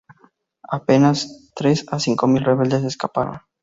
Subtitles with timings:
[0.79, 1.17] Apenas
[1.57, 3.37] tres a cinco mil rebeldes escaparon.